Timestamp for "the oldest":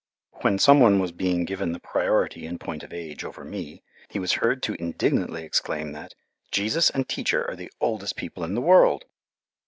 7.55-8.15